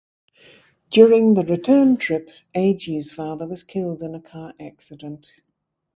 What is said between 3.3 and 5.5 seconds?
was killed in a car accident.